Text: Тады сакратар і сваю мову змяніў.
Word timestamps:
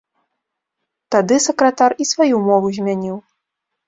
Тады 1.15 1.37
сакратар 1.47 1.91
і 2.05 2.07
сваю 2.13 2.39
мову 2.47 2.67
змяніў. 2.79 3.17